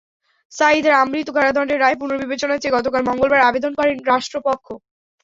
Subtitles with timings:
[0.51, 4.67] সাঈদীর আমৃত্যু কারাদণ্ডের রায় পুনর্বিবেচনা চেয়ে গতকাল মঙ্গলবার আবেদন করেন রাষ্ট্রপক্ষ।